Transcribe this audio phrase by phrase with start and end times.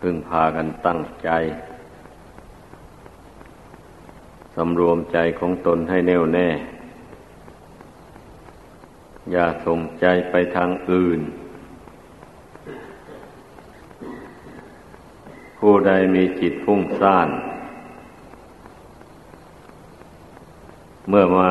[0.00, 1.30] พึ่งพากันตั้งใจ
[4.54, 6.48] สำรวมใจของตนให้แน่วแน่
[9.32, 11.20] อย่าส่งใจไปทางอื่น
[15.58, 17.28] ผู้ใดมีจิตฟุ้งซ่าน
[21.08, 21.50] เมื่อมา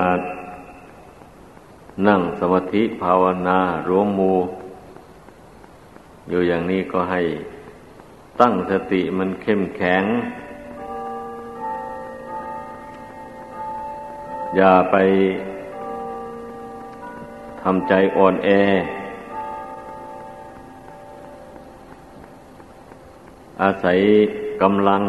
[2.07, 4.33] นั่งสมาธิภาวนารวมมู
[6.29, 7.21] อยู่อย่างนี้ก็ให้
[8.41, 10.03] ตั้งสติมันเข้มแข็ง
[14.55, 14.95] อย่าไป
[17.61, 18.49] ทำใจอ่อนแอ
[23.61, 23.99] อาศัย
[24.61, 25.01] กำลัง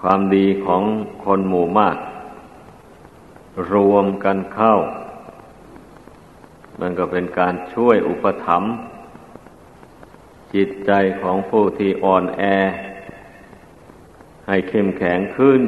[0.00, 0.82] ความดีของ
[1.24, 1.96] คนหมู่มาก
[3.72, 4.74] รวมกันเข้า
[6.80, 8.72] มันก็เป็นการช่วยอุปถัมภ์
[10.54, 12.42] จิตใจของผู้ที่อ่อนแอ
[14.46, 15.62] ให้เข้มแข็งขึ้น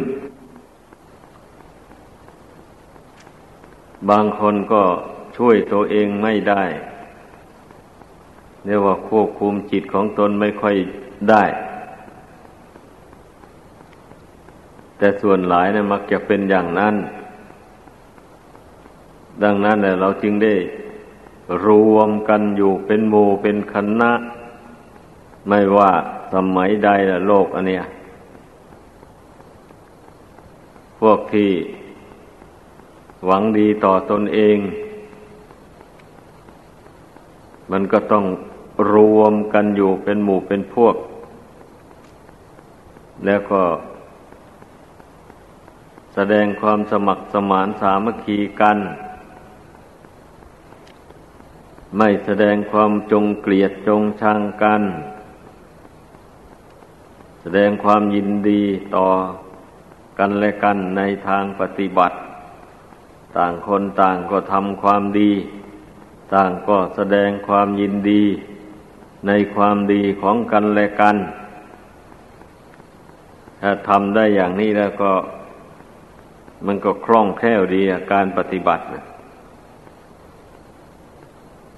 [4.10, 4.82] บางคนก็
[5.36, 6.64] ช่วยตัวเองไม่ได้
[8.64, 10.76] เรียกว่าควบคุมจิตของตนไม่ค่อย
[11.30, 11.44] ได้
[14.98, 16.94] แต่ส่วนหลายนะมักจะเป็นอย่างนั้น
[19.42, 20.54] ดังนั้นเราจึงได้
[21.66, 24.12] รวมกันอยู่เป็นหมู่เป็นคณะ
[25.48, 25.90] ไม่ว่า
[26.34, 27.84] สมัยใดละโลกอันเนี้ย
[31.00, 31.50] พวกที่
[33.26, 34.58] หวังดีต่อตนเอง
[37.70, 38.24] มันก็ต้อง
[38.92, 40.96] รวมกันอยู่เป็นหมู่เป็นพวก
[43.26, 43.62] แล้วก็
[46.14, 48.78] แสดงความสมัครสมานสามัคคีกัน
[51.96, 54.82] ไม่แสดงความจงเกลียดจงชังกัน
[57.42, 58.62] แสดงความยินดี
[58.96, 59.08] ต่อ
[60.18, 62.16] กันและกันในทางปฏิบัติ
[63.36, 65.32] ต่างคนต่างก็ทำความดี
[66.34, 68.24] ต่างก็แสดงความยินดี
[69.26, 71.16] ในความดีของกันและกัน
[73.60, 75.12] ถ้าทำได้อย่างนี้แล้วก็
[76.66, 77.82] มันก็คล่องแคล่วดี
[78.12, 78.84] การปฏิบัติ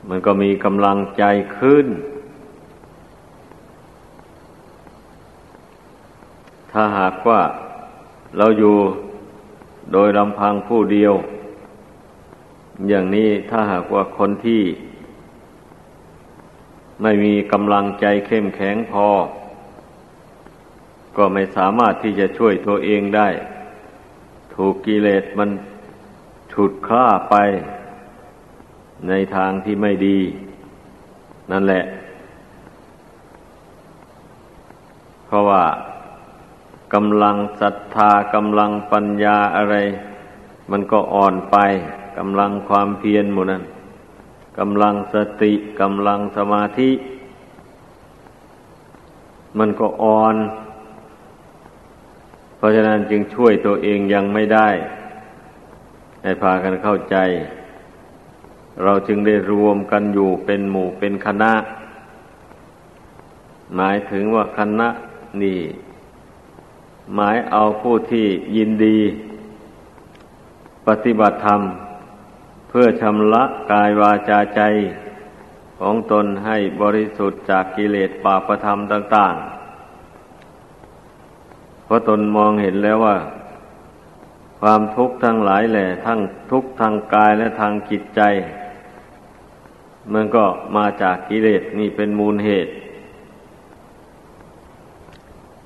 [0.09, 1.25] มันก็มีกำลังใจ
[1.59, 1.87] ขึ้น
[6.73, 7.41] ถ้าหากว่า
[8.37, 8.77] เราอยู่
[9.93, 11.15] โดยลำพังผู้เดียว
[12.89, 14.63] อย่างนี้ถ้าหากว่าคนที่
[17.03, 19.09] ไม่มีกำลังใจเข้มแข็งพอ
[21.17, 23.29] ก็ไม่สามารถที่จะช่วยตัวเองได้
[24.55, 25.51] ถูกกิเลสมัน
[26.53, 27.35] ฉุดคล้าไป
[29.09, 30.19] ในทางที่ไม่ดี
[31.51, 31.85] นั่นแหละ
[35.27, 35.63] เพราะว่า
[36.95, 39.77] กำลังศรัทธากำลังปัญญาอะไร
[40.71, 41.57] มันก็อ่อนไป
[42.19, 43.63] กำลังความเพียรหมดนั้น
[44.59, 46.91] กำลังสติกำลังสมาธิ
[49.59, 50.37] มันก็อ่อน
[52.57, 54.69] เพราะฉะนั้นจึงช่วยตัวเองยังไม่ได้
[56.23, 57.17] ให้พากันเข้าใจ
[58.85, 61.53] เราจึงได้รวมกันอยู่เป็นหมู่เป็นคณะ
[63.77, 64.89] หมายถึงว่าคณะ
[65.43, 65.59] นี่
[67.15, 68.99] หมายเอาผู้ที่ยินดี
[70.87, 71.61] ปฏิบัติธรรม
[72.69, 74.61] เพื่อชำระกายวาจาใจ
[75.81, 79.45] ของตนให้บริสุทธิ์จากกิเลสปาประธรรมต่าง ๆ
[81.85, 83.17] เพราะตนมองเห็นแล้วว่า
[84.61, 88.21] ความทุกข์ทั้งหลายแหละทั้งทุกข์ทางกายและทางจิตใจ
[90.13, 90.45] มันก็
[90.77, 92.73] มาจากกิเลสนี่เป็นมูลเหตุ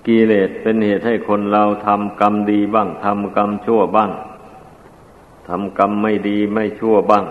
[0.07, 4.11] กิเลสเป็นเหตุให้คนเราทำกรรมดีบ้างทำกรรมชั่วบ้าง
[5.49, 7.25] ทำกรรมไม่ดีไม่ชั่วบ้าง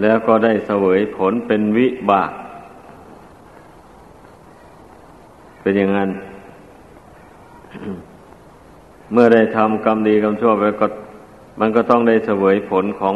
[0.00, 2.30] แล้วก็ได้เสวยผลเป็นวิบาก
[5.60, 6.10] เป็นอย่างนั้น
[9.12, 10.86] เมื่อได้ทำกรรมดีกรรมชั่วไปก็
[11.60, 13.14] มันก็ต้องได้เสวยผลของ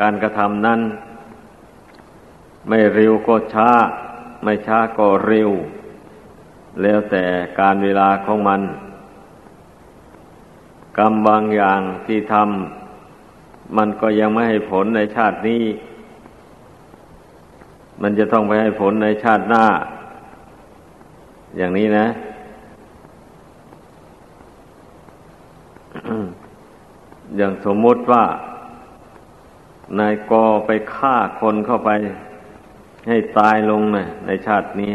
[0.00, 0.80] การกระทำนั้น
[2.68, 3.68] ไม่เร็วก็ช้า
[4.42, 5.50] ไม่ช้าก็เร็ว
[6.82, 7.24] แล้วแต่
[7.60, 8.60] การเวลาของมัน
[10.98, 15.64] กรรมบางอย่างที่ทำมันก็ยังไม่ให้ผลในชาตินี้
[18.02, 19.66] มันจะต้องไปให้ผลในชาติหน้า
[21.56, 22.06] อย่างนี้นะ
[27.36, 28.24] อย่างสมมติว่า
[29.98, 31.90] นายกอไปฆ่าคนเข้าไป
[33.08, 34.90] ให้ตายลงนะในชาตินี้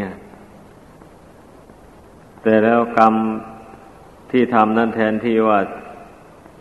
[2.42, 3.14] แต่แล้วกรรม
[4.30, 5.60] ที่ทำนั้นแทนที่ว่า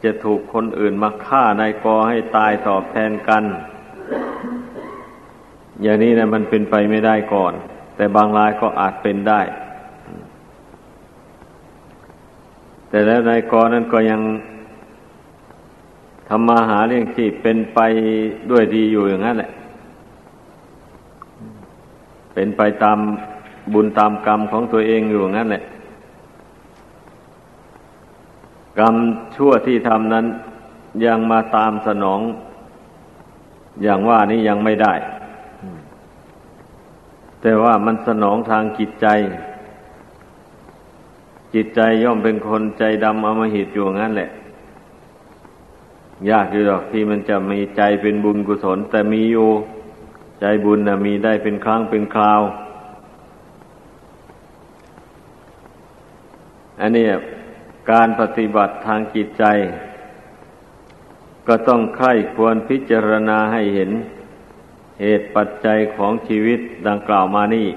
[0.03, 3.43] จะถูกคนอื่นมาฆ่านายกอให้ตายตอบแทนกัน
[5.81, 7.53] อย่างนี้นะมันเป็นไปไม่ได้ก่อน
[7.95, 9.41] แต่บางรายก็อาจเป็นได้
[12.89, 14.21] แต่แล้วนายกอนั้นก็ยัง
[16.29, 17.79] ทำมาหาเลี้ยงชีพเป็นไป
[18.51, 19.51] ด้วยดีอยู่อย่างนั้นแหละ
[22.33, 22.99] เป็นไปตาม
[23.73, 25.63] บุญตามกรรมของตัวเองอยู่งั้นแหละ
[28.79, 28.95] กรรม
[29.35, 30.25] ชั่วที่ทำนั้น
[31.05, 32.21] ยังมาตามสนอง
[33.83, 34.93] อย่างว่านี้ยังไม่ได้
[37.41, 39.07] แต่ว่ามันสนองทางจิตใจ
[41.53, 44.29] จิตใจย่อมเป็นคนใจดำอมหิตอยู่งั้นแหละ
[46.29, 49.49] ยากอยู่หรอกที่มันจะมีใจเป็นบุญกุศล แต่มีอยู่
[50.41, 52.41] ใจบุญนะมีได้เป็นครั้งเป็นคราว
[56.79, 57.05] อันนี้
[57.91, 59.43] การปฏิบัติทางจิตใจ
[61.47, 63.91] ก็ต้องใคร่ควรพิจารณาให้เห็น
[65.01, 67.67] เหตุปัจจัยของชีวิตดังกล่าวมานี่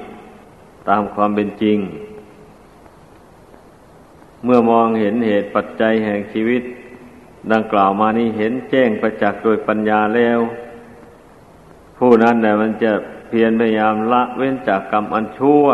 [0.89, 1.79] ตามความเป็นจริง
[4.45, 6.63] เมื่อมองเห็นเหตุปัจจัยแห่งชีวิต
[7.53, 10.39] ดังกล่าวมานี่เห็นแจ้งประจักษ์โดยปัญญาแล้ว
[11.99, 12.93] ผู้นั้นเนี่มันจะ
[13.29, 15.67] เพียรพยายามละเว้นจากกรรมอันชั่ว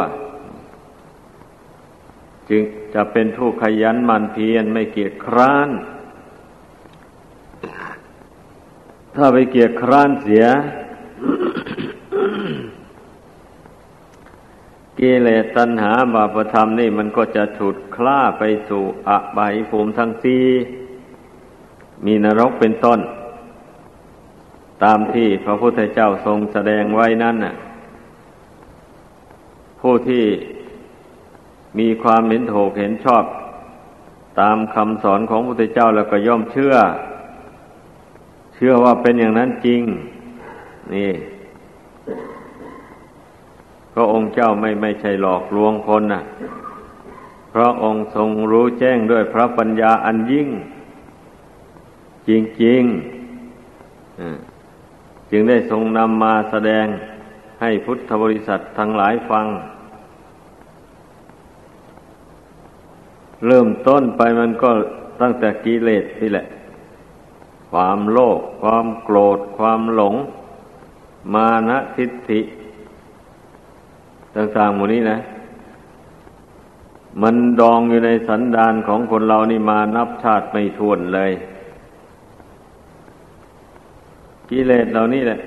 [2.48, 2.62] จึง
[2.94, 5.68] จะเป็นผู้ขยันมันเพียรไม่เกียจคร้าน
[9.14, 10.46] ถ้าไปเกียจคร้านเสีย
[14.98, 20.44] กิเลสตัณหาบาปธรรมนี่มันก็จะฉุดคล้าไปสู่อบายภูมิทั้งสี่
[22.04, 23.00] มีนรกเป็นต้น
[24.84, 27.54] ตามที่พระพุทธเจ้าทรงแสดงไว้นั่นน่ะ
[29.80, 30.24] ผู้ที่
[31.78, 33.24] มีความเห็นถูกเห็นชอบ
[34.40, 36.74] ตามคำสอนของพระพุทธเจ้าแล้วก็ย่อมเชื่อ
[38.54, 39.82] เชื่อว่าเป็นอย่างนั้นจริง
[40.94, 41.12] นี่
[43.94, 46.22] พระองค์เจ้าไม่ไม่ใช่หลอกลวงคนนะ
[47.50, 50.48] เพราะองค์ทรงรู้แจ้งด้วยพระปัญญาอันยิ่ง
[52.28, 52.30] จ
[52.64, 56.86] ริงๆจึงได้ทรงนำมาแสดง
[57.60, 59.46] ให้พุทธบริษัททั้งหลายฟัง
[63.46, 64.70] เริ่มต้นไปมันก็
[65.20, 66.46] ตั้งแต่กิเลสนี่แหละ
[67.70, 70.14] ความโลภความโกรธ ความหลง
[71.34, 72.40] มานะทิฏฐิ
[74.34, 75.18] ต่างๆหมดนี้นะ
[77.22, 81.32] มันดองอยู่ในสันดานของคนเรานี่มานับชาติไม่ทวนเลย
[84.50, 85.40] กิเลสเหล่านี้แหละ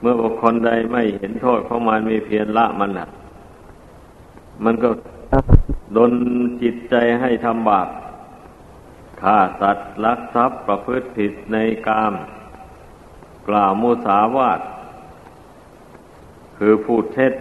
[0.00, 3.06] เมื่อบุคคลใดไม่เห็นโทษของมันมีเพียรละมันอะ
[4.64, 4.88] มันก็
[5.98, 6.12] ดน
[6.62, 7.88] จิตใจให้ทำบาป
[9.20, 11.56] ฆ่าสัตว์ลักทรัพย์ประพฤติผิดใน
[11.86, 12.14] กาม
[13.48, 14.60] กล่าวมุสาวาท
[16.58, 17.32] คือพูดเท็จ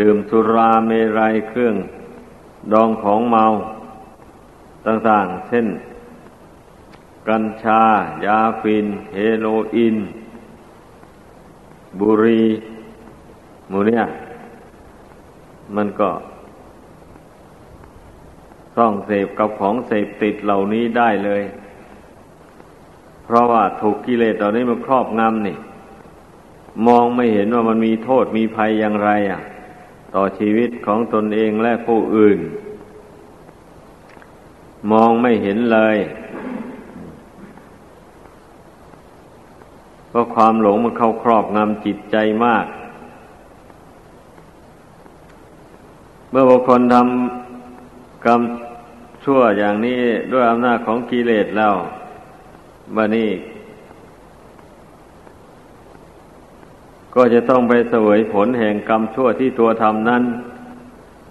[0.00, 1.76] ดื่มสุราเมรัยเครื่อง
[2.72, 3.44] ดองของเมา
[4.86, 5.66] ต่างๆ เช่น
[7.28, 7.82] กัญชา
[8.24, 9.96] ยาฟิน เฮโรอีน
[12.00, 12.44] บุรี
[13.70, 14.04] มูเนี่ย
[15.76, 16.10] มันก็
[18.78, 21.42] ต้องเสพกับของเสพติดเหล่านี้ได้เลย
[23.24, 25.56] เพราะว่าถูกกิเลสเหล่านี้มันครอบงำนี่
[26.86, 29.40] มองไม่เห็นว่ามันมีโทษมีภัยอย่างไรอะ
[30.14, 32.38] ต่อชีวิตของตนเองและผู้อื่น
[34.92, 35.96] มองไม่เห็นเลย
[40.08, 42.66] เพราะความหลงมันเข้าครอบงำจิตใจมาก
[46.30, 48.40] เมื่อบุคคลทำกรรม
[49.24, 50.00] ชั่วอย่างนี้
[50.32, 51.74] ด้วยอำนาจของกิเลสแล้ว
[52.96, 53.30] บันี้
[57.14, 60.22] ก็จะต้องไปเสวยผลแห่งกรรมชั่วที่ตัวทำนั้น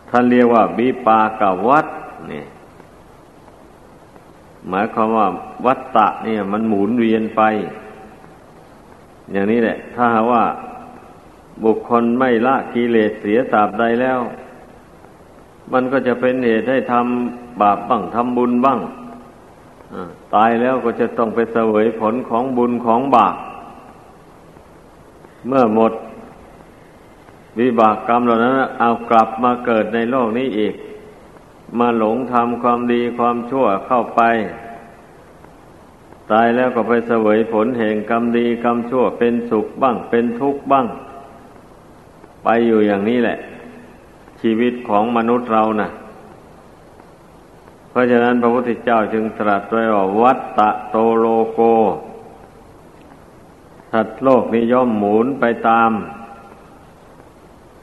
[0.10, 1.86] ท่านเรียกว่าวิปากวัฏ
[2.32, 2.44] นี่
[4.70, 5.28] หมายความว่า
[5.66, 7.42] วัตตะเนี่ย มันหมุนเวียนไป
[9.32, 10.44] อย่างนี้แหละ ถ้าหาว่า
[11.64, 14.20] บุคคลไม่ละกิเลสเสียสาบใดแล้ว
[15.74, 18.80] มันก็จะเป็นเหตุให้ทำ บาปบ้างทำบุญบ้าง
[20.36, 23.36] ตายแล้วก็จะต้องไปเสวยผลของบุญของบาป
[25.48, 25.94] เมื่อหมด
[27.60, 30.76] วิบากกรรมเหล่านั้นเอากลับมาเกิดในโลกนี้อีก
[31.80, 34.22] มาหลงทำความดีความชั่วเข้าไป
[36.32, 40.86] ตายแล้วก็ไปเสวยผลแห่งกรรมดีกรรมชั่วเป็นสุขบ้าง เป็นทุกข์บ้าง
[42.44, 43.38] ไปอยู่อย่างนี้แหละ
[44.42, 45.90] ชีวิตของมนุษย์เรานะ่ะ
[47.94, 51.60] เพราะฉะนั้นพระพุทธเจ้าจึงตรัสไว้ว่าวัตตะโตโลโก
[53.92, 55.92] สัตว์โลกนี้ย่อมหมุนไปตาม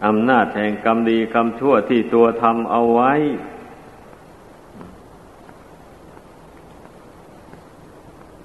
[0.07, 3.13] อำนาจแห่งกรรมดีกรรมชั่วที่ตัวทำเอาไว้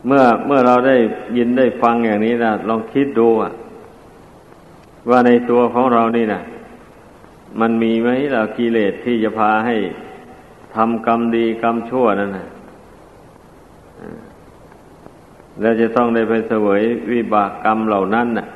[0.06, 0.96] เมื่อเมื่อเราได้
[1.38, 3.28] ยินได้ฟังอย่างนี้นะลองคิดดู
[5.10, 6.42] ว่าในตัวของเรานี่นะ
[7.60, 9.76] มันมีไหมล่ะกิเลสที่จะพาให้
[10.76, 12.48] ทำกรรมดีกรรมชั่วนั่นนะ
[15.62, 18.48] แล้วจะต้องได้ไปเสวยวิบากกรรมเหล่านั้นน่ะ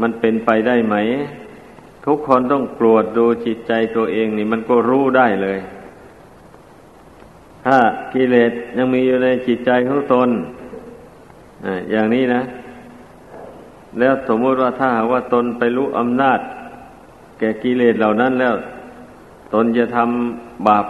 [0.00, 0.96] มันเป็นไปได้ไหม
[2.06, 5.58] ทุกคนต้องตรวจดูจิตใจตัวเองนี่ มันก็รู้ได้เลย
[7.64, 7.78] ถ้า
[8.12, 10.28] กิเลสยังมีอยู่ในจิตใจของตน
[11.90, 12.42] อย่างนี้นะ
[13.98, 16.40] แล้วสมมติว่าถ้าหากว่าตนไปรู้อำนาจ
[17.38, 18.54] แก่กิเลสเหล่านั้นแล้ว
[19.52, 20.86] ตนจะทำบาป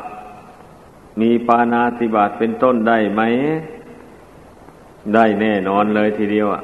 [1.21, 3.23] มีปานาติบาตเป็นต้นได้ไหม
[5.15, 6.63] ได้แน่นอนเลยทีเดียวอะ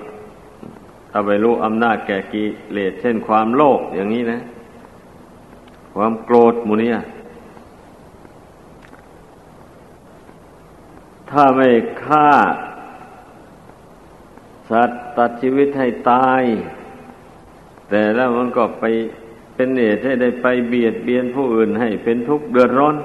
[1.10, 4.40] ถ้าไปรู้อำนาจแก่กิเลสเช่นความโลภอย่างนี้นะ
[5.94, 6.92] ความโกรธมูเนี่
[11.30, 11.68] ถ้าไม่
[12.04, 12.30] ฆ่า
[14.70, 16.42] สัตว์ตัดชีวิตให้ตาย
[17.90, 18.84] แต่แล้วมันก็ไป
[19.60, 22.96] เป็นเหตุให้ได้ไปเบียดเบียนผู้อื่นให้เป็นทุกข์เดือดร้อน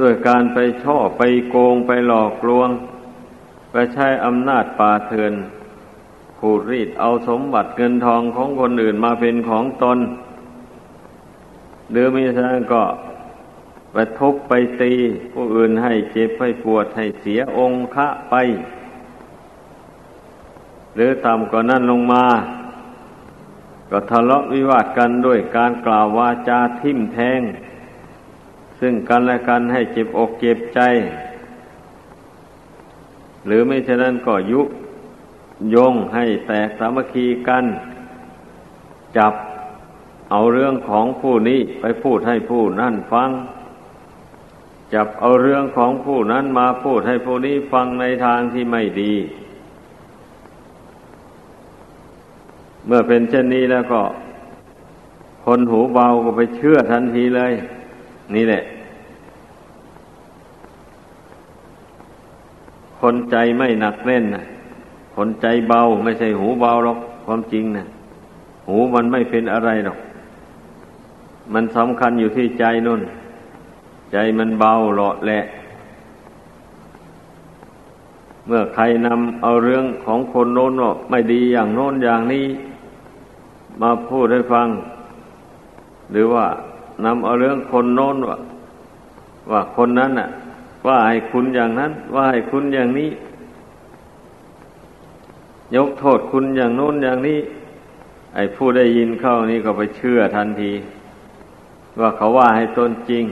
[0.00, 2.70] ด้วยการไปช่อไปโกงไปหลอกลวง
[3.72, 5.32] ไปใช้อำนาจป่าเถื่อน
[6.38, 9.98] ขูดรีดเอาสมบัติเงินทองของคนอื่นมาเป็นของตน
[11.90, 12.82] หรือไม่ใช่ก็
[13.92, 14.92] ไปทุบไปตี
[15.32, 18.34] ผู้อื่นให้เจ็บให้ปวดให้เสียองค์ะไป
[20.94, 22.24] หรือต่ำกว่านั้นลงมา
[23.94, 27.40] ก็ทะเลาะวิวาทกันด้วยการกล่าววาจาทิ่มแทง
[28.80, 30.80] ซึ่งกันและกันให้เจ็บอกเจ็บใจ
[33.46, 34.60] หรือไม่เช่นนั้นก็ยุ
[35.74, 37.64] ยงให้แตกสามัคคีกัน
[39.16, 39.34] จับ
[40.30, 43.30] เอาเรื่องของผู้นี้ไปพูดให้ผู้นั่นฟัง
[44.94, 49.14] จับเอาเรื่องของผู้นั้นมาพูดให้ผู้นี้ฟังในทางที่ไม่ดี
[52.86, 54.02] เมื่อเป็นเช่นนี้แล้วก็
[55.44, 57.52] คนหูเบาก็ไปเชื่อทันทีเลย
[58.34, 58.62] นี่แหละ
[63.00, 64.44] คนใจไม่หนักแน่นนะ
[65.16, 67.86] คนใจเบาไม่ใช่หูเบาหรอกความจริงนะ
[68.68, 69.98] หูมันไม่เป็นอะไรหรอก
[71.52, 73.00] มันสำคัญอยู่ที่ใจนุ่น
[74.12, 75.40] ใจมันเบาหลาะแหละ
[78.46, 82.46] เมื่อใครนำเอาเรื่องของคนโน้นว่าไม่ดีอย่างโน้นอย่างนี้
[83.80, 84.68] มาพูดให้ฟัง
[86.12, 86.46] หรือว่า
[87.04, 88.38] นำเอาเรื่องคนโน้นว่า
[89.50, 90.28] ว่าคนนั้นน่ะ
[90.86, 93.10] ว่าให้คุณอย่างนั้น ว่าให้คุณอย่างนี้
[95.76, 97.40] ยกโทษคุณอย่างโน้นอย่างนี้
[98.34, 100.72] ไอ้ผู้ได้ยินเข้านี่ก็ไปเชื่อทันที
[102.00, 103.24] ว่าเขาว่าให้ตนจริง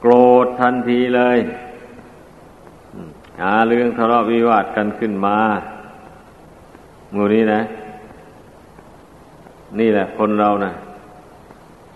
[0.00, 0.12] โกร
[0.44, 1.38] ธทันทีเลย
[3.40, 5.38] หาเรื่องทะเลาะวิวาทกันขึ้นมา
[7.14, 7.60] มูนี้นะ
[9.78, 10.72] นี่แหละคนเรานะ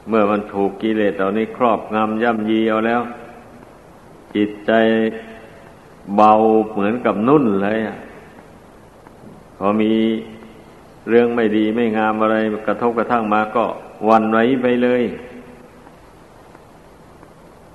[0.09, 3.01] เมื่อมันถูกกิเลสเหล่านี้ครอบงำย่ำยีเอาแล้ว
[4.35, 4.73] จิตใจ
[6.17, 6.33] เบา
[6.73, 7.97] เหมือนกับนุ่นเลยอะ
[9.59, 9.93] พอมี
[11.09, 13.65] เรื่องไม่ดีไม่งามอะไรกระทบกระทั่งมาก็
[14.09, 15.03] วันไว้ไปเลย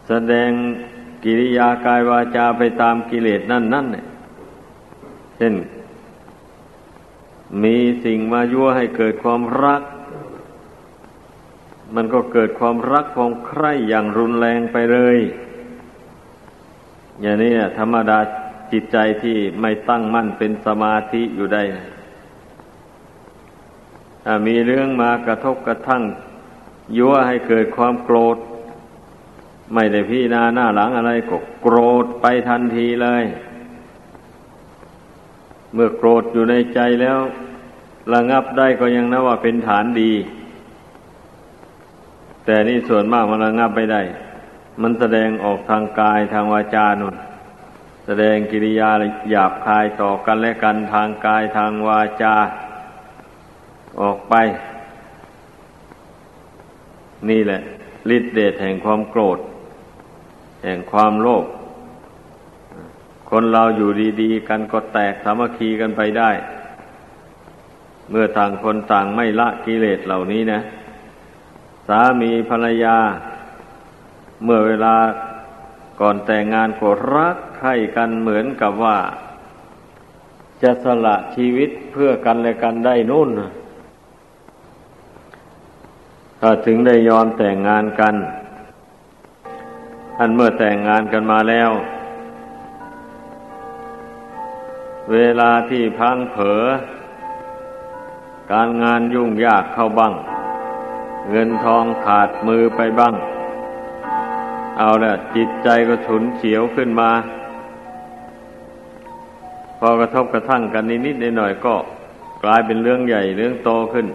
[0.07, 0.49] แสดง
[1.23, 4.05] กิริยากายวาจาไปตามกิเลสนั่นนั่นเนี่ย
[5.37, 5.53] เช่น
[7.63, 9.81] มีสิ่งมายั่วให้เกิดความรัก
[11.95, 15.17] มันก็เกิดความรักความใคร่อย่างรุนแรงไปเลย
[17.21, 18.19] อย่างนี้ธรรมดา
[18.71, 21.63] จิตใจที่ไม่ตั้งมั่นเป็นสมาธิอยู่ได้
[24.23, 26.03] ถ้ามีเรื่องมากระทบกระทั่ง
[26.97, 28.37] ยั่วให้เกิดความโกรธ
[29.73, 33.23] ไม่ได้พี่นาหน้าหลังอะไรก็โกรธไปทันทีเลย
[35.73, 37.19] เมื่อโกรธอยู่ในใจแล้ว
[38.13, 40.11] ระงับได้ก็ยังนะว่าเป็นฐานดี
[42.45, 44.01] แต่นี่ส่วนมากมันระงับไม่ได้
[44.81, 47.15] มันแสดงออกทางกายทางวาจานุน
[48.05, 48.89] แสดงกิริยา
[49.31, 52.35] หยาบคายต่อกันและกันทางกายทางวาจา
[54.01, 54.33] ออกไป
[57.29, 57.61] นี่แหละ
[58.15, 59.39] ฤทธิเดชแห่งความโกรธ
[60.63, 61.45] แห่งความโลภ
[63.29, 63.89] คนเราอยู่
[64.21, 66.31] ดีๆ กันก็แตกสามัคคีกันไปได้
[68.09, 70.59] เมื่อต่างคนต่างไม่ละกิเลสเหล่านี้นะ
[71.87, 72.97] สามีภรรยา
[74.43, 74.95] เมื่อเวลา
[75.99, 78.97] ก่อนแต่งงานก็รักใคร่กันเหมือนกับว่า
[80.61, 83.29] จะสละชีวิตเพื่อกันและกันได้นู่น
[86.39, 88.15] ถ้าถึงได้ยอมแต่งงานกัน
[90.19, 91.71] อันเมื่อแต่งงานกันมาแล้ว
[95.13, 96.61] เวลาที่พังเผอ
[98.51, 100.13] การงานยุ่งยากเข้าบ้าง
[101.29, 103.15] เงินทองขาดมือไปบ้าง
[104.77, 107.11] เอาละจิตใจก็ฉุนเฉียวขึ้นมา
[109.79, 111.75] พอกระทบกระทั่งกันนิดๆหน่อยๆก็
[112.43, 114.07] กลายเป็นเรื่องใหญ่เรื่องโตขึ้น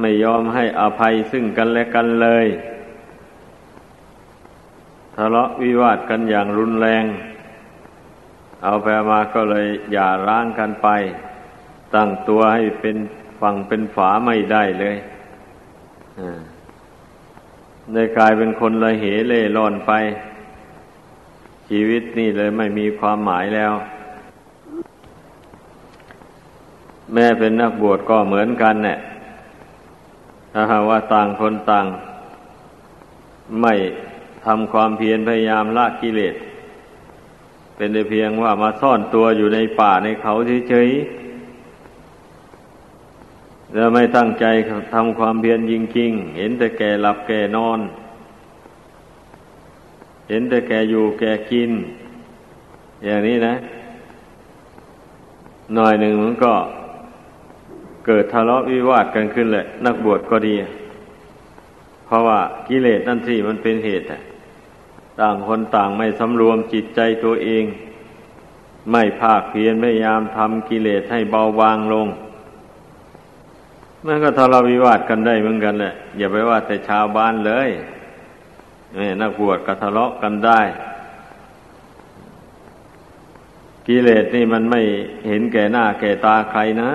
[0.00, 2.46] ไม่ยอมให้อภัยซึ่งกันและกันเลย
[5.14, 7.04] ทะเลาะวิวาทกันอย่างรุนแรง
[8.64, 10.88] เอาไปมาก็เลยอย่าร้างกันไป
[11.94, 12.96] ตั้งตัวให้เป็น
[13.40, 14.96] ฝั่งเป็นฝาไม่ได้เลย
[17.94, 19.92] ได้กลายเป็นคนละเหเล่ร่อนไป
[21.68, 23.72] ชีวิตนี่เลยไม่มีความหมายแล้ว
[27.12, 28.98] แม่เป็นนักบวชก็เหมือนกันเนี่ย
[30.52, 31.86] ถ้าหากว่าต่างคนต่าง
[33.60, 33.74] ไม่
[34.44, 36.34] ทำความเพียรพยายามละกิเลส
[37.76, 40.32] เป็นแต่เพียงว่ามาซ่อนตัวอยู่ในป่าในเขา
[40.68, 41.25] เฉยๆ
[43.76, 44.44] แล้วไม่ตั้งใจ
[44.92, 47.80] ทำความเพียรจริงๆ เห็นแต่แก่หลับแก่นอน
[50.28, 51.70] เห็นแต่แก่อยู่แก่กิน
[53.04, 53.54] อย่างนี้นะ
[55.74, 56.52] หน่อยหนึ่งมันก็
[58.06, 60.54] เกิดทะเลาะวิวาทกันขึ้นเลยนักบวชก็ดี
[62.06, 64.06] เพราะว่ากิเลสนั่นสิมันเป็นเหตุ
[65.20, 67.64] ต่างคนต่างไม่สำรวมจิตใจตัวเอง
[68.90, 72.08] ไม่ภาคเพียรพยายามทำกิเลสให้เบาบางลง
[74.06, 77.68] มันก็ทะเลาะวิวาทกันได้เหมือนกันแหละอย่าไปว่าแต่ชาวบ้านเลย
[78.98, 80.60] นี่นักบวชก็ทะเลาะกันได้
[83.86, 84.80] กิเลสนี่มันไม่
[85.28, 86.90] เห็นแก่หน้าแก่ตาใครนะ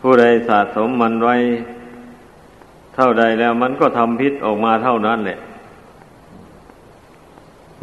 [0.00, 1.36] ผู้ใดสะสมมันไว้
[2.94, 5.38] เท่าใดแล้วมันก็ทำพิษออกมาเท่านั้นแหละ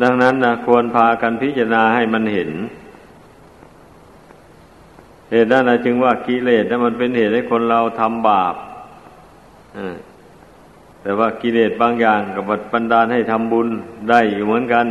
[0.01, 2.51] ดังนั้นนะควรพากันพิจารณาให้มันเห็น
[5.32, 8.56] เหตุนั้นจึงว่ากิเลสนั้นมันเป็นเหตุให้คนเราทำบาป
[11.02, 13.67] แต่ว่ากิเลสบางอย่างกับบันดาลให้ทำบุญ
[14.10, 14.88] ได้อยู่เหมือนกัน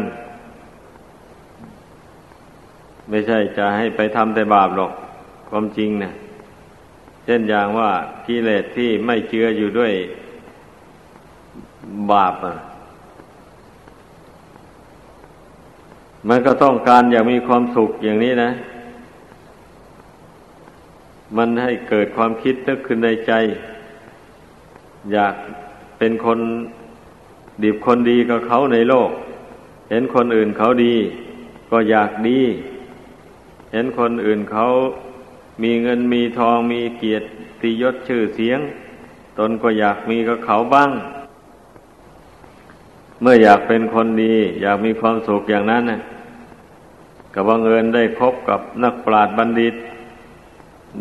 [3.08, 4.92] ไม่ใช่จะให้ไปทำแต่บาปหรอก
[5.48, 6.12] ความจริงเนะี่ย
[7.24, 7.90] เช่นอย่างว่า
[8.26, 9.92] กิเลสที่ไม่เชื่ออยู่ด้วย
[12.12, 12.54] บาปอะ
[16.28, 18.50] มันก็ต้องการอยากมีความสุขอย่างนี้นะ
[21.36, 23.32] มันให้เกิดความคิดนึกขึ้นในใจ
[25.12, 25.34] อยาก
[25.98, 26.38] เป็นคน
[27.62, 29.10] ดีบคนดีกับเขาในโลก
[29.90, 30.94] เห็นคนอื่นเขาดี
[31.70, 32.40] ก็อยากดี
[33.72, 34.66] เห็นคนอื่นเขา
[35.62, 37.20] มีเงินมีทองมีเกียร
[37.62, 38.60] ติยศชื่อเสียง
[39.38, 40.90] ตนก็อยากมีกับเขาบ้าง
[43.20, 46.00] เมื่ออยากเป็นคนดี อยากมีความสุขอย่างนั้นนะ
[47.34, 49.74] กับบังเอิญได้พบกับนักปราชญ์บัณฑิต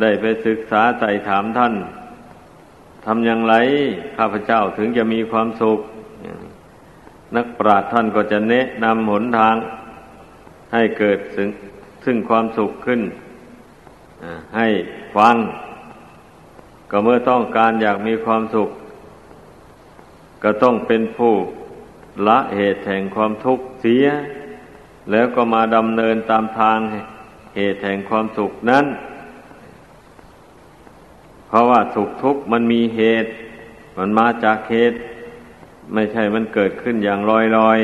[0.02, 1.74] ได้ไปศึกษาใส่ถามท่าน
[3.06, 3.56] ทำอย่างไร
[4.18, 5.80] ข้าพเจ้าถึงจะมีความสุข
[7.36, 9.56] นักปราชญ์ท่านก็จะแนะนำหนทาง
[10.74, 11.50] ให้เกิดซึ่ง
[12.06, 13.02] ซึ่งความสุขขึ้น
[14.58, 14.68] ให้
[15.16, 15.36] ฟัง
[16.92, 18.70] ก็เมื่อต้องการอยากมีความสุข
[20.44, 21.34] ก็ต้องเป็นผู้
[22.28, 24.06] ละเหตุแห่งความทุกข์เสีย
[25.12, 26.80] แล้วก็มาดำเนินตามทาง
[27.56, 28.86] เหตุแห่งความสุขนั้น
[31.50, 33.30] เพราะว่าสุขทุกข์มันมีเหตุ
[33.98, 34.98] มันมาจากเหตุ
[35.94, 37.80] ไม่ใช่มันเกิดขึ้นอย่างลอยลอย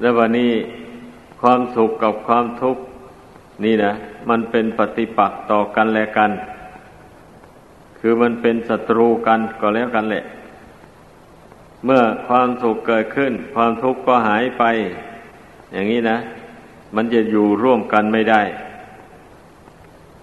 [0.00, 0.52] แล้ววันนี้
[1.40, 2.82] ความสุขกับความทุกข์
[3.64, 3.92] นี่นะ
[4.30, 6.30] มันเป็นปฏิปักษ์ต่อกันและกัน
[7.98, 10.24] คือมันเป็นศัตรูกันก็แล้วกันแหละ
[11.84, 14.64] เมื่อความสุขเกิดขึ้น ความทุกข์ก็หายไป
[15.72, 16.18] อย่างนี้นะ
[16.96, 18.42] มันจะอยู่ร่วมกันไม่ได้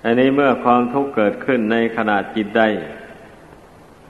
[0.03, 2.63] อันนี้เมื่อความทุกข์เกิดขึ้นในขณะจิตใด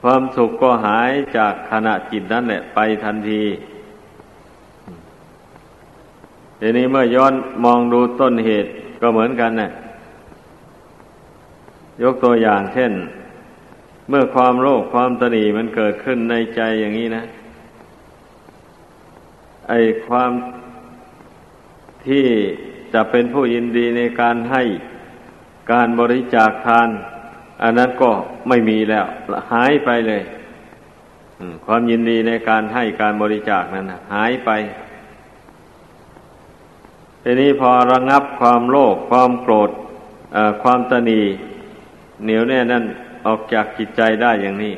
[0.02, 3.42] ความสุขก็หายจากขณะจิตนั้นแหละไปทันที
[6.60, 9.70] ทีนี้เมื่อย้อนมองดูต้นเหตุก็เหมือนกันนะ่ะ
[12.02, 12.92] ยกตัวอย่างเช่น
[14.08, 17.24] เมื่อความโลภความตนีมันเกิดขึ้นในใจอย่างนี้นะ
[19.68, 19.72] ไอ
[20.06, 20.32] ความ
[22.06, 22.26] ที่
[22.92, 24.62] จะเป็นผู้ยินดีในการให้
[25.72, 26.88] การบริจาคทาน
[27.62, 28.10] อันนั้นก็
[28.48, 29.06] ไม่มีแล้ว
[29.52, 30.22] หายไปเลย
[31.66, 34.50] ความยินดีในการให้การบริจาคนั้นหายไป
[37.22, 39.70] ทีนี้พอระงับความโลภความโกรธ
[40.62, 41.20] ความตนี
[42.22, 42.84] เหนียวแน่นั่น
[43.26, 44.74] ออกจากจิตใจได้อย่างนี้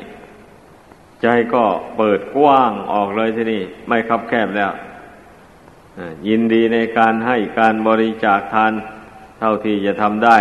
[1.21, 1.63] ใจก็
[1.97, 4.71] เปิดกว้างออกเลยทีนี่ไม่คับแคบแล้ว
[6.27, 8.73] ยินดีในการให้การบริจาคทาน
[9.39, 10.37] เท่าที่จะทำได้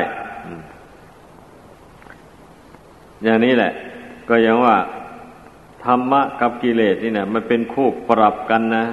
[3.23, 3.73] อย่างนี้แหละ
[4.29, 4.77] ก็ยังว่า
[5.85, 8.87] ธรรมะกับกิเลสนี่นะมันเป็นคู่ปรับกันนะ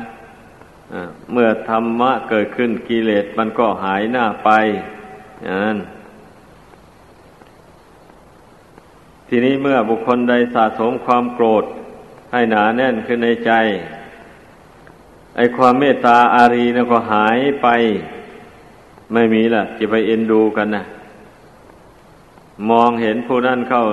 [1.31, 4.49] เมื่อธรรมะเกิดขึ้นกิเลสมันก็หายหน้าไป
[5.43, 5.79] อย่างนั้น
[9.27, 11.63] ทีนี้เมื่อบุคคลใดสะสมความโกรธ
[12.31, 13.51] ให้หนาแน่นขึ้นในใจ
[15.35, 17.67] ไอความเมตตาอารีนะก็หายไป
[19.13, 20.83] ไม่มีล่ะจะไปเอ็นดูกันนะ
[22.69, 23.83] มองเห็นผู้นั้นเข้า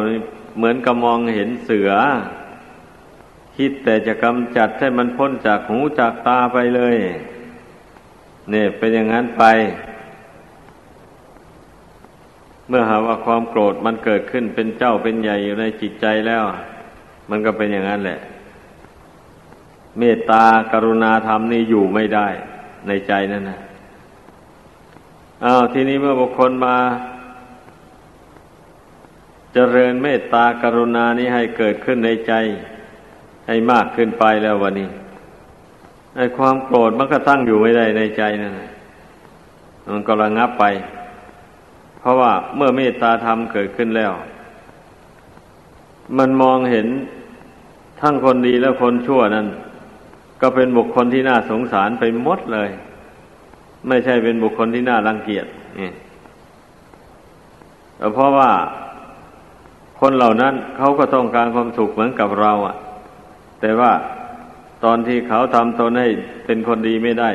[0.57, 1.91] เหมือนกับมองเห็นเสือ
[3.57, 6.97] คิดแต่จะกำจัดให้มันพ้นจากหูจากตาไปเลย
[8.51, 9.45] เนี่ยเป็นอย่างนั้นไป
[12.69, 16.43] เมื่อหาว่าความโกรธมันเกิดขึ้นเป็นเจ้าเป็นใหญ่อยู่ในจิตใจแล้ว
[17.31, 18.19] มันก็เป็นอย่างนั้นแหละ
[19.99, 22.29] เมตตากรุณาธรรมนี่อยู่ไม่ได้
[22.87, 23.59] ในใจนั่นนะ
[25.45, 26.77] อ้าวทีนี้เมื่อบุคคลมา
[29.59, 32.33] เจริญเมตตากรุณานี้ให้เกิดขึ้นในใจ
[33.47, 34.89] ให้มากขึ้นไปแล้ววันนี้
[36.17, 38.53] ไอ้ความโกรธมันก็ตั้งอยู่ไม่ได้ในใจนั่น
[39.91, 40.65] มันก็ระงับไป
[41.99, 44.13] เพราะว่าเมื่อเมตตาธรรมเกิดขึ้นแล้ว
[46.19, 46.87] มันมองเห็น
[48.01, 49.47] ทั้งคนดีและคนชั่วนั้น
[50.41, 52.71] ก็เป็นบุคคลที่น่าสงสารไปหมดเลย
[53.89, 55.47] ไม่ใช่เป็นบุคคลที่น่ารังเกียจ
[55.79, 55.91] นี่
[58.15, 58.51] เพราะว่า
[60.01, 62.77] คนเหล่านั้นเขาก็ต้องการความสุขเหมือนกับเราอะ่ะ
[63.61, 63.93] แต่ว่า
[64.85, 66.09] ตอนที่เขาทำตนให้
[66.47, 67.31] เป็นคนดีไม่ได้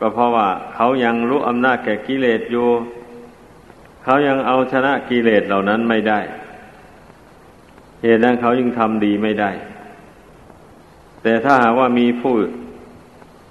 [0.00, 2.68] ก็เพราะว่าเขายังรู้อำนาจแก่กิเลสอยู่
[4.04, 6.20] เขายังเอาชนะกิเลสเหล่านั้นไม่ได้
[8.02, 9.50] เหตุนั้นเขายังทำดีไม่ได้
[11.22, 12.34] แต่ถ้าหากว่ามีผู้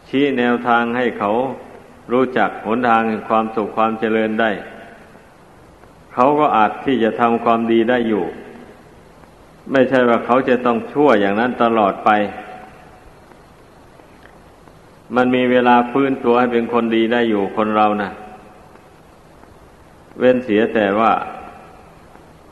[0.09, 1.31] ชี้แนวทางให้เขา
[2.11, 4.51] รู้จักหนทางความสุขความเจริญได้
[6.15, 8.25] เขาก็อาจที่จะทำความดีได้อยู่
[9.71, 12.09] ไม่ใช่ว่าเขาจะต้องชั่วอย่างนั้นตลอดไป
[15.15, 18.11] มันมีเวลาฟื้นตัวให้เป็นคนดีได้อยู่คนเรานะ่ะ
[20.19, 21.11] เว้นเสียแต่ว่า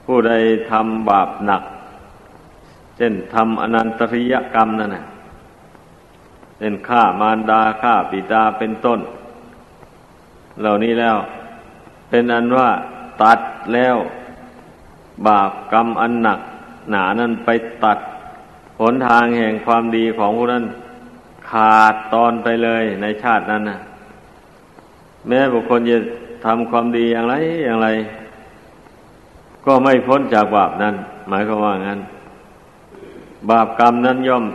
[0.05, 0.33] ผู้ใด
[0.71, 1.63] ทำบาปหนัก
[2.97, 5.05] เช่นทำอนันตริยกรรมนั่นนะ
[6.57, 8.99] เช่นฆ่ามารดาฆ่าปิตาเป็นต้น
[10.61, 11.17] เหล่านี้แล้ว
[12.09, 12.69] เป็นอันว่า
[13.21, 13.39] ตัด
[13.73, 13.97] แล้ว
[15.27, 16.39] บาปกรรมอันหนัก
[16.89, 17.49] หนานั้นไป
[17.83, 17.99] ตัด
[18.79, 20.65] หนทางแห่งความดีของผู้นั้น
[21.49, 23.79] ขาดตอนไปเลยในชาตินั้นนะ
[25.27, 25.97] แม้บุคคลจะ
[26.45, 27.89] ทำความดีอย่างไรอย่างไร
[29.65, 30.95] ก็ไม่พ้นจากบาปนั้น
[31.29, 31.99] หมายความว่างั้น
[33.49, 34.45] บาปกรรมนั้นย่อม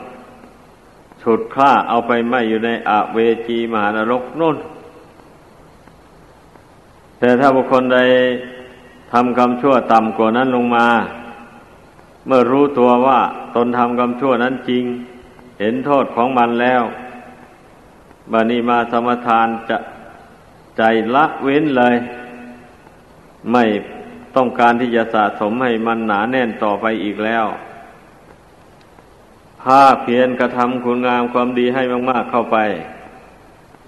[1.22, 4.56] ฉุดฆ่าเอาไปไม่อยู่ในอเวจีมหานรกนู่น
[7.18, 7.98] แต่ถ้าบุคคลใด
[9.12, 10.86] ทำกรรมชั่วต่ำกว่านั้นลงมา
[12.26, 13.20] เมื่อรู้ตัวว่า
[13.56, 14.84] ตนทำกรรมชั่วนั้นจริง
[15.60, 16.82] เห็นโทษของมันแล้ว
[18.32, 19.78] บานีมาสมทานจะ
[20.76, 20.82] ใจ
[21.14, 21.96] ละเว้นเลย
[23.52, 23.64] ไม่
[24.36, 27.46] ต้องการที่จะสะสมให้มันหนาแน่นต่อไปอีกแล้ว
[29.62, 32.58] ภาเพียรกระทำคุณงามความดีให้มาก ๆเข้าไป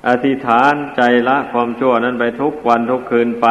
[0.08, 3.48] อธิษฐานใจละความชั่วนั้นไปทุกวันทุกคืนไป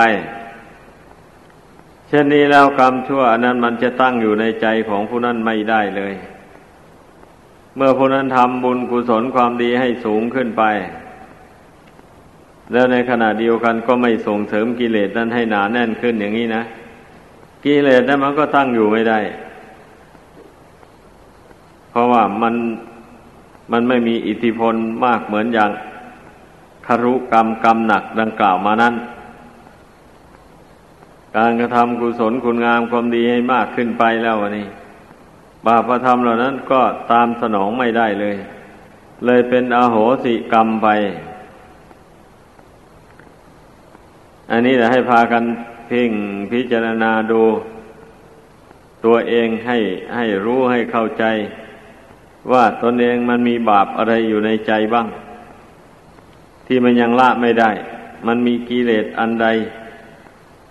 [2.08, 6.14] เช่นนี้แล้วกรรมชั่วนั้นมันจะตั้งอยู่ในใจของผู้นั้นไม่ได้เลย
[7.76, 10.64] เมื่อผู้นั้นทำบุญกุศลความดีให้สูงขึ้นไป
[12.72, 16.64] แล้วในขณะเดียวกันก็ไม่ส่งเสริมกิเลสนั้นให้หนาแน่นขึ้นอย่างนี้นะ
[17.66, 19.20] กิเลสนั้นมันก็ตั้งอยู่ไม่ได้
[21.90, 22.56] เพราะว่ามัน
[23.72, 25.72] มันไม่มีอิทธิพลมากเหมือนอย่าง
[26.92, 28.96] คารุกรรมกรรมหนักดังกล่าวมานั้น
[31.38, 34.68] การกระทำกุศลคุณงามความดีให้มากขึ้นไปแล้ววันนี้
[35.66, 38.36] บาปธรรมเหล่านั้นก็ตามสนองไม่ได้เลย
[39.26, 40.88] เลยเป็นอโหสิกรรมไป
[44.52, 45.44] อันนี้แหละให้พากัน
[45.88, 46.12] เพ่ง
[46.52, 47.42] พิจารณาดู
[49.06, 49.78] ตัวเองให้
[50.16, 51.24] ให้รู้ให้เข้าใจ
[52.52, 55.08] ว่าตนเองมันมีบาปอะไรอยู่ในใจบ้าง
[56.72, 57.72] ที่มันยังละไม่ได้
[58.28, 59.48] มันมีกิเลสอันใด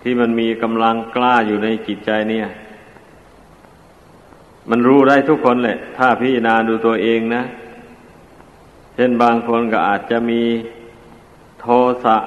[0.01, 2.47] ที่มันมีกำลังกล้าอยู่ในจิตใจเนี่ย
[4.69, 7.43] มันรู้ได้ทุกคนแหละ ถ้าพิจารณาดูตัวเองนะ
[8.95, 10.43] เช่นบางคนก็อาจจะมี
[11.59, 11.65] โท
[12.03, 12.17] สะ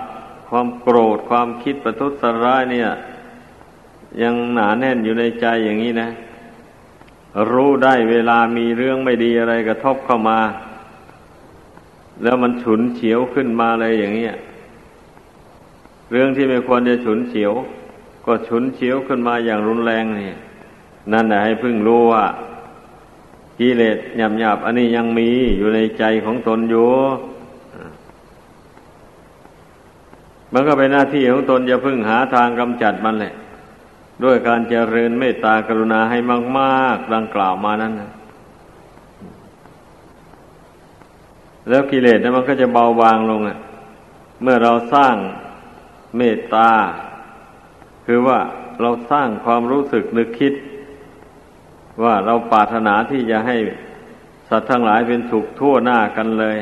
[0.48, 2.12] ความโกรธความคิดประทุษ
[2.44, 2.88] ร้ายเนี่ย
[4.22, 6.08] ยังหนาแน่นอยู่ในใจอย่างนี้นะ
[7.52, 10.38] รู้ได้เวลามีเรื่องไม่ดีอะไรกระทบเข้ามา
[12.22, 14.26] แล้วมันฉุนเฉียวขึ้นมาเลยอย่างนี้
[16.10, 17.52] เรื่องที่ไม่ควรจะฉุนเฉียว
[18.26, 20.30] ก็ฉุนเฉียวขึ้นมาอย่างรุนแรงนี่
[21.12, 22.24] นั่นแหละให้พึ่งรู้ว่า
[23.58, 26.88] กิเลสหยาบหยาบอันนี้ยังมีอยู่ในใจของตนอยู่
[30.52, 33.34] มันก็เป็นหน้าที่ของตนจะพึ่งหาทางกำจัดมันแหละ
[34.24, 36.18] ด้วยการเจริญเมตตากรุณาให้
[36.58, 38.11] มาก ๆ ดังกล่าวมานั้นนะ
[41.68, 43.58] แล้วกิเลสนั้นมันก็จะเบาบางลงอะ
[44.42, 45.14] เมื่อเราสร้าง
[46.16, 46.70] เมตตา
[48.06, 48.38] คือว่า
[48.80, 50.54] เราสร้างความรู้สึกนึกคิด
[52.02, 53.56] ว่าเราปรารถนาที่จะให้
[54.48, 56.56] สัตว์ทั้งหลายเป็นสุขทั่วหน้ากันเลย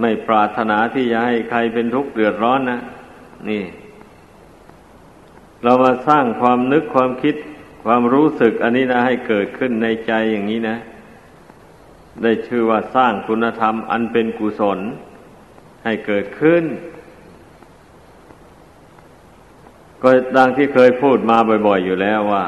[0.00, 2.80] ไม่ปรารถนาที่จะให้ใครเป็นทุกข์เดือดร้อนนะ
[3.48, 3.64] นี่
[5.62, 7.34] เรามาสร้างความนึกความคิด
[7.84, 10.76] ความรู้สึกอันนี้นะให้เกิดขึ้นในใจอย่างนี้นะ
[12.22, 14.78] ได้ชื่อว่าสร้างคุณธรรมอันเป็นกุศล
[15.84, 16.64] ให้เกิดขึ้น
[20.02, 22.44] ก็ดังที่เคยพูดมาบ่อย ๆ อยู่แล้วว่า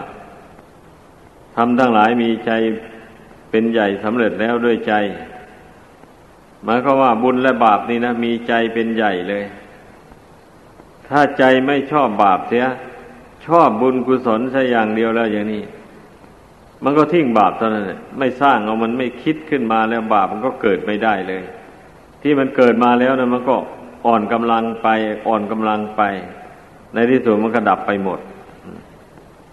[1.57, 2.51] ทำทั้งหลายมีใจ
[3.51, 4.95] เป็นใหญ่สำเร็จแล้วด้วยใจ
[6.65, 9.45] หมายความว่าบุญและบาปนี่นะ มีใจเป็นใหญ่เลย
[11.09, 12.67] ถ้าใจไม่ชอบบาปเสีย
[13.47, 15.63] ชอบบุญกุศลใช่อย่างเดียวแล้วอย่างนี้
[16.83, 17.85] มันก็ทิ้งบาปตอนนั้น
[18.19, 21.43] ไม่สร้างเอามันไม่คิดขึ้นมาแล้วบาปมันก็เกิดไม่ได้เลย
[22.23, 23.57] ที่มันเกิดมาแล้วนะมันก็
[24.07, 24.89] อ่อนกำลังไป
[25.29, 26.03] อ่อนกำลังไป
[26.95, 28.19] ในที่สุดมันก็ดับไปหมด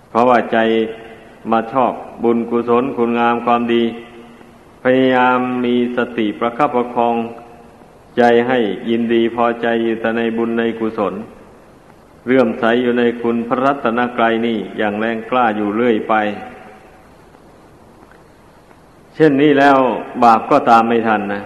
[0.10, 0.58] เพราะว่าใจ
[1.52, 1.92] มาชอบ
[2.24, 3.84] บุญกุศลคุณงามความดี
[4.84, 7.16] พยายามมีสติประคับประคอง
[8.18, 11.14] ใจให้ยินดีพอใจอยู่แต่ในบุญในกุศล
[12.28, 16.16] เรื่อมใสอยู่ในคุณพระรัตนกรัยนี่อย่างแรงกล้าอยู่เรื่อยไป
[19.16, 19.78] เช่นนี้แล้ว
[20.24, 21.44] บาปก็ตามไม่ทันนะ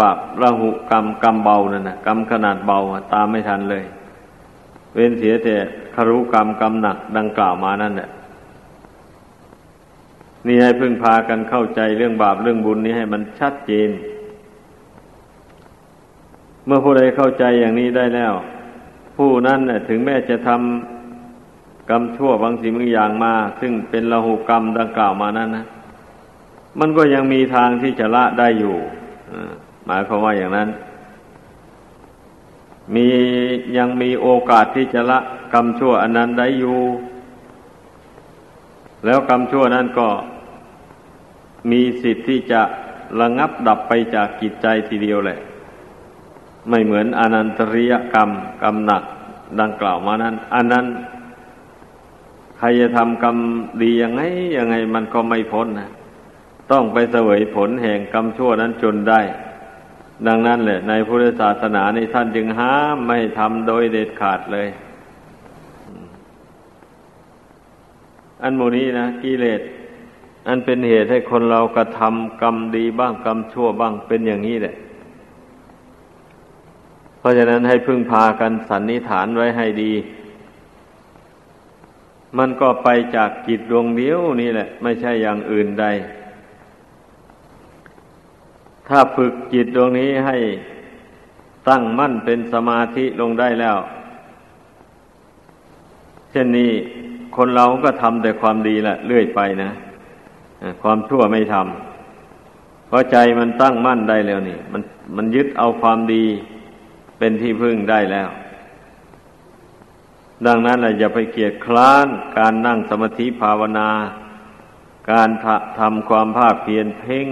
[0.00, 2.78] บาประหุกรรมกรรมเบานั่นนะกรรมขนาดเบา
[3.12, 3.84] ตามไม่ทันเลย
[4.94, 5.56] เว้นเสียแต่
[5.94, 8.08] คารุกรรมกรรมหนักดังกล่าวมานั่นแหละ
[10.46, 13.90] นี่ให้พึ่งพากันเข้าใจเรื่องบาปเรื่องบุญนี้ให้มันชัดเจน
[16.66, 18.32] เมื่อผู้ใดเข้าใจอย่างนี้ได้แล้ว
[19.16, 25.64] ผู้นั้นน่ถึงแม้จะทำกรรมชั่วบางสิ่งบางอย่างมา ซึ่งเป็นละหุกรรมดังกล่าวมานั้นนะ
[26.80, 28.76] มันก็ยังมีทางที่จะละได้อยู่
[29.86, 30.68] หมายความว่าอย่างนั้น
[32.94, 33.06] มี
[33.76, 35.18] ยังมีโอกาสที่จะละ
[35.52, 36.80] กรรมชั่วอันนั้นได้อยู่
[39.04, 40.08] แล้วกรรมชั่วนั้นก็
[41.70, 42.62] มีสิทธิ์ที่จะ
[43.20, 45.38] ระงับดับไปจากกิจใจทีเดียวแหละ
[46.68, 48.30] ไม่เหมือนอนันตริยกรรม
[48.62, 49.02] กรรมหนัก
[49.60, 50.86] ดังกล่าวมานั้น อันนั้น
[52.58, 53.36] ใครจะทำกรรม
[53.82, 54.20] ดียังไง
[54.56, 55.90] ยังไงมันก็ไม่พ้นนะ
[56.72, 59.20] ต้องไปเสวยผลแห่งกรรมชั่วนั้นจนได้
[60.26, 64.68] ดังนั้นแหละ ในพุทธศาสนาในท่านจึงห้ามไม่ทำโดยเด็ดขาดเลย
[68.42, 69.60] อันโมนี้นะกิเลส
[70.48, 74.74] อันเป็นเหตุให้คนเรากระทำกรรมดีบ้างกรรมชั่วบ้างเป็นอย่างนี้แหละ
[77.18, 79.92] เพราะฉะนั้นให้พึ่งพากันสันนิฐานไว้ให้ดี
[82.38, 85.86] มันก็ไปจากจิตดวงเดียวนี่แหละ ไม่ใช่อย่างอื่นใด
[88.90, 90.36] ถ้าฝึกจิตดวงนี้ให้
[91.68, 93.76] ตั้งมั่นเป็นสมาธิลงได้แล้ว
[96.30, 96.70] เช่นนี้
[97.36, 99.70] คนเราก็ทำแต่ความดีแหละเรื่อยไปนะ
[100.82, 104.82] ความชั่วไม่ทำเพราะใจมันตั้งมั่นได้แล้วนี่ มัน
[105.16, 106.24] มันยึดเอาความดี
[107.18, 108.28] เป็นที่พึ่งได้แล้ว
[110.46, 112.06] ดังนั้นแหละอย่าไปเกียดคร้าน
[112.38, 113.90] การนั่งสมาธิภาวนา
[115.10, 115.28] การ
[115.78, 117.28] ทำความภาคเพียรเพ่ง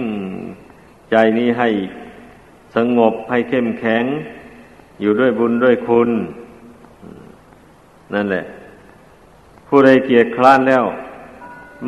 [1.11, 1.69] ใจนี้ให้
[2.75, 4.03] สงบให้เข้มแข็ง
[5.01, 6.09] อยู่ด้วยบุญด้วยคุณ
[8.13, 8.45] นั่นแหละ
[9.67, 10.83] ผู้ใดเกียจคร้านแล้ว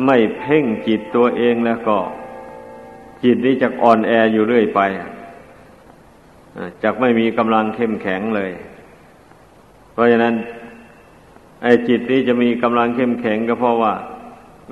[0.06, 1.98] ไม่เพ่งจิตตัวเองแล้วก็
[3.22, 4.80] จิตนี้จะอ่อนแออยู่เรื่อยไป
[6.82, 8.50] จะไม่มีกำลังเข้มแข็งเลย
[9.92, 10.34] เพราะฉะนั้น
[11.62, 13.94] ไอ้จิตนี้จะมีกำลังเข้มแข็งก็เพราะว่า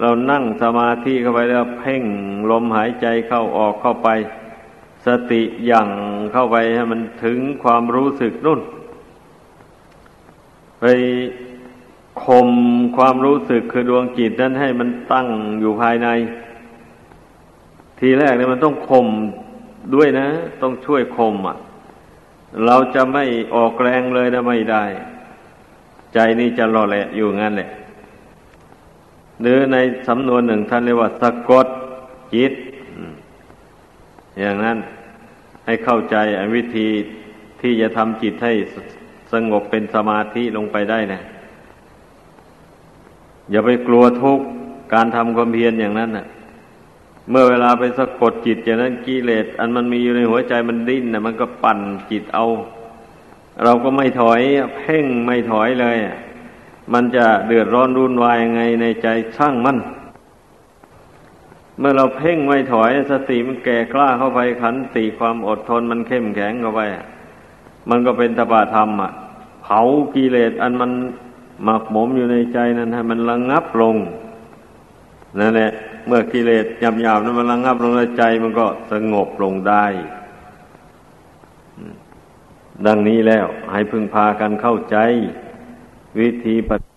[0.00, 2.02] เรานั่งสมาธิเข้าไปแล้วเพ่ง
[2.50, 4.08] ลมหายใจเข้าออกเข้าไป
[5.06, 5.88] สติอย่ง
[6.32, 8.60] เข้าไปให้มันถึงความรู้สึกนุ่น
[10.80, 10.84] ไป
[12.24, 12.48] ข่ม
[12.96, 15.28] ความรู้สึกคือดวงจิตนั้นให้มันตั้ง
[15.60, 16.08] อยู่ภายใน
[17.98, 19.06] ทีแรกเนี่ยมันต้องข่ม
[19.94, 20.28] ด้วยนะ
[20.62, 21.56] ต้องช่วยข่มอะ
[22.66, 24.84] เราจะไม่ออกแรงเลยนะไม่ได้
[26.14, 27.70] ใจนี่จะรอแหละอยู่งั้นแหละ
[29.40, 29.76] หรือใน
[30.08, 31.66] สำนวนหนึ่งท่านเรียกว่าสะกด
[32.34, 32.52] จิต
[34.38, 34.78] อย่างนั้น
[35.66, 36.16] ให้เข้าใจ
[36.54, 36.88] วิธี
[37.60, 38.52] ที่จะทำจิตให้
[39.32, 41.20] สงบเป็นสมาธิลงไปได้นะ
[43.50, 44.46] อย่าไปกลัวทุกข์
[44.94, 46.26] การทำความเพียรอย่างนั้นนะ่ะ
[47.30, 52.46] เมื่อเวลาไปสะกดจิตอย่างนั้นกิเลสอันมันมีอยู่ในหัวใจมันดิ้นนะมันก็ปั่นจิตเอา
[53.64, 54.40] เราก็ไม่ถอย
[54.76, 55.96] เพ่งไม่ถอยเลย
[56.92, 59.76] มันจะเดือดร้อนรุนวายยังไงในใจช่างมัน
[61.80, 66.80] เมื่อเราเพ่งไม่ถอยสติมันแก่กล้าเข้าไปขันติความอดทนมันเข้มแข็งเข้าไป
[67.90, 69.12] มันก็เป็นตบะธรรมอะ
[69.62, 69.80] เผา
[70.14, 70.92] กิเลสอันมัน
[71.64, 73.96] หมักหมมอยู่ในใจนั้นให้มันระงงับลง
[75.38, 75.70] นั่นแหละ
[76.06, 79.86] เมื่อกิเลสหยาบๆนั้นมันระงงับลงในใจมันก็สงบลงได้
[82.86, 84.96] ดังนี้แล้วให้พึงพากันเข้าใจ
[86.20, 86.89] วิธีปฏิ